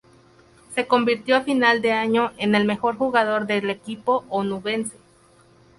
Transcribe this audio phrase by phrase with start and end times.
[0.73, 4.97] Se convirtió a final de año en el mejor jugador del equipo onubense.